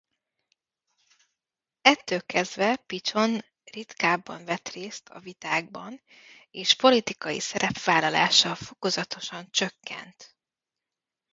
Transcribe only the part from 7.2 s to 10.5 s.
szerepvállalása fokozatosan csökkent.